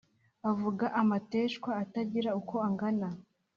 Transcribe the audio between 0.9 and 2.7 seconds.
amateshwa atagira uko